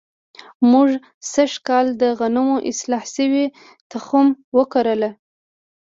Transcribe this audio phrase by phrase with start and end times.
[0.71, 0.89] موږ
[1.31, 3.45] سږ کال د غنمو اصلاح شوی
[3.91, 4.27] تخم
[4.57, 5.11] وکرلو.